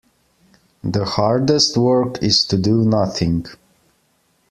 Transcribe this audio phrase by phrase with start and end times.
[0.83, 3.45] The hardest work is to do nothing.